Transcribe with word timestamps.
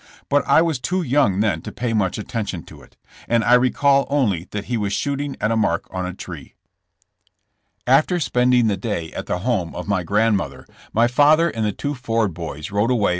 But 0.29 0.43
I 0.47 0.63
was 0.63 0.79
too 0.79 1.03
young 1.03 1.41
then 1.41 1.61
to 1.61 1.71
pay 1.71 1.93
much 1.93 2.17
attention 2.17 2.63
to 2.63 2.81
it, 2.81 2.97
and 3.27 3.43
I 3.43 3.53
recall 3.53 4.07
only 4.09 4.47
that 4.49 4.65
he 4.65 4.75
was 4.75 4.93
shooting 4.93 5.37
at 5.39 5.51
a 5.51 5.55
mark 5.55 5.87
on 5.91 6.07
a 6.07 6.13
tree. 6.15 6.55
After 7.85 8.19
spending 8.19 8.65
the 8.65 8.77
day 8.77 9.11
at 9.13 9.27
the 9.27 9.37
home 9.45 9.75
of 9.75 9.87
my 9.87 10.01
grand 10.01 10.37
mother, 10.37 10.65
my 10.91 11.05
father 11.07 11.51
and 11.51 11.63
the 11.63 11.71
two 11.71 11.93
Ford 11.93 12.33
boys 12.33 12.71
rode 12.71 12.89
away 12.89 12.89
16 12.89 12.93
JESSE 12.99 13.03
JAMES. 13.03 13.09